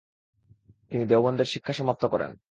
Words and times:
তিনি 0.91 1.03
দেওবন্দের 1.05 1.45
শিক্ষা 1.45 1.73
সমাপ্ত 1.73 2.03
করেন। 2.05 2.31